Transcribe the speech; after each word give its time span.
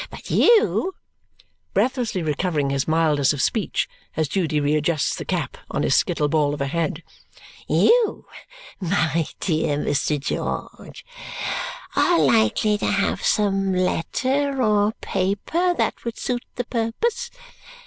But 0.09 0.31
you," 0.31 0.95
breathlessly 1.75 2.23
recovering 2.23 2.71
his 2.71 2.87
mildness 2.87 3.33
of 3.33 3.41
speech 3.43 3.87
as 4.17 4.27
Judy 4.27 4.59
re 4.59 4.73
adjusts 4.75 5.15
the 5.15 5.25
cap 5.25 5.57
on 5.69 5.83
his 5.83 5.93
skittle 5.93 6.27
ball 6.27 6.55
of 6.55 6.61
a 6.61 6.65
head, 6.65 7.03
"you, 7.69 8.25
my 8.79 9.27
dear 9.39 9.77
Mr. 9.77 10.19
George, 10.19 11.05
are 11.95 12.17
likely 12.17 12.79
to 12.79 12.87
have 12.87 13.21
some 13.23 13.71
letter 13.75 14.59
or 14.59 14.93
paper 15.01 15.75
that 15.75 16.03
would 16.03 16.17
suit 16.17 16.45
the 16.55 16.63
purpose. 16.65 17.29